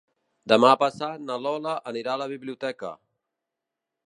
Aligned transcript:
Demà 0.53 0.71
passat 0.83 1.21
na 1.27 1.37
Lola 1.43 1.75
anirà 1.93 2.17
a 2.17 2.23
la 2.25 2.31
biblioteca. 2.35 2.95